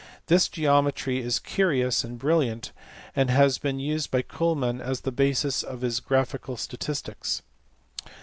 This 0.25 0.47
geometry 0.47 1.19
is 1.19 1.37
curious 1.37 2.03
and 2.03 2.17
brilliant, 2.17 2.71
and 3.15 3.29
has 3.29 3.59
been 3.59 3.77
used 3.77 4.09
by 4.09 4.23
Culmann 4.23 4.81
as 4.81 5.01
the 5.01 5.11
basis 5.11 5.61
of 5.61 5.81
his 5.81 5.99
graphical 5.99 6.57
statics. 6.57 7.43